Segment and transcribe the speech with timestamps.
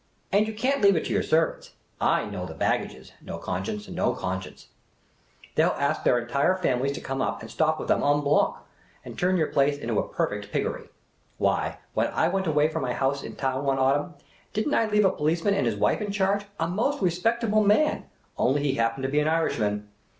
[0.31, 4.69] And you can't leave it to your servants;/ know the baggages; no conscience— no conscience;
[5.53, 8.67] they '11 ask their entire families to come up and stop with them en bloc,
[9.05, 10.89] and turn your place into a perfect piggery.
[11.37, 14.15] Why, when I went away from my house in town one autumn,
[14.53, 18.05] did n't I leave a policeman and his wife in charge— a most respectable man—
[18.39, 19.87] only he happened to be an Irishman